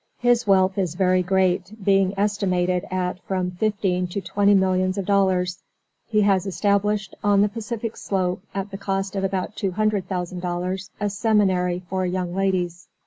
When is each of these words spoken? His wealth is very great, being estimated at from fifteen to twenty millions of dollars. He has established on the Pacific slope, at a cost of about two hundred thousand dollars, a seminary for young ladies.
His 0.17 0.47
wealth 0.47 0.79
is 0.79 0.95
very 0.95 1.21
great, 1.21 1.73
being 1.85 2.17
estimated 2.17 2.85
at 2.89 3.19
from 3.27 3.51
fifteen 3.51 4.07
to 4.07 4.19
twenty 4.19 4.55
millions 4.55 4.97
of 4.97 5.05
dollars. 5.05 5.61
He 6.07 6.21
has 6.21 6.47
established 6.47 7.13
on 7.23 7.41
the 7.43 7.49
Pacific 7.49 7.95
slope, 7.95 8.41
at 8.55 8.73
a 8.73 8.77
cost 8.79 9.15
of 9.15 9.23
about 9.23 9.55
two 9.55 9.73
hundred 9.73 10.09
thousand 10.09 10.39
dollars, 10.39 10.89
a 10.99 11.07
seminary 11.11 11.83
for 11.87 12.03
young 12.03 12.33
ladies. 12.33 12.87